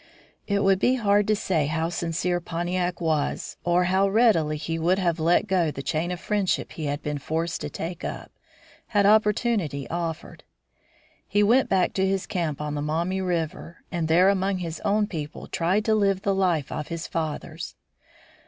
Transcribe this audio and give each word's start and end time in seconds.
It 0.47 0.63
would 0.63 0.79
be 0.79 0.95
hard 0.95 1.27
to 1.27 1.35
say 1.35 1.67
how 1.67 1.89
sincere 1.89 2.39
Pontiac 2.41 2.99
was, 2.99 3.55
or 3.63 3.83
how 3.83 4.09
readily 4.09 4.57
he 4.57 4.79
would 4.79 4.97
have 4.97 5.19
let 5.19 5.45
go 5.45 5.69
the 5.69 5.83
chain 5.83 6.09
of 6.09 6.19
friendship 6.19 6.71
he 6.71 6.85
had 6.85 7.03
been 7.03 7.19
forced 7.19 7.61
to 7.61 7.69
take 7.69 8.03
up, 8.03 8.31
had 8.87 9.05
opportunity 9.05 9.87
offered. 9.91 10.43
He 11.27 11.43
went 11.43 11.69
back 11.69 11.93
to 11.93 12.07
his 12.07 12.25
camp 12.25 12.59
on 12.59 12.73
the 12.73 12.81
Maumee 12.81 13.21
River, 13.21 13.83
and 13.91 14.07
there 14.07 14.29
among 14.29 14.57
his 14.57 14.79
own 14.83 15.05
people 15.05 15.45
tried 15.45 15.85
to 15.85 15.93
live 15.93 16.23
the 16.23 16.33
life 16.33 16.71
of 16.71 16.87
his 16.87 17.05
fathers. 17.05 17.75